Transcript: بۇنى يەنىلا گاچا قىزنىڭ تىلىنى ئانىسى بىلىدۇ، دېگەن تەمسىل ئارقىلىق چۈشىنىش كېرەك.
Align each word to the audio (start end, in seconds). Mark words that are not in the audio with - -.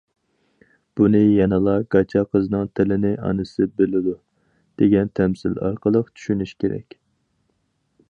بۇنى 0.99 1.19
يەنىلا 1.21 1.75
گاچا 1.97 2.23
قىزنىڭ 2.31 2.65
تىلىنى 2.79 3.13
ئانىسى 3.27 3.69
بىلىدۇ، 3.83 4.17
دېگەن 4.83 5.15
تەمسىل 5.21 5.63
ئارقىلىق 5.69 6.13
چۈشىنىش 6.17 6.59
كېرەك. 6.65 7.03